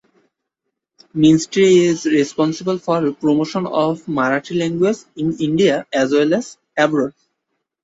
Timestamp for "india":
5.39-5.85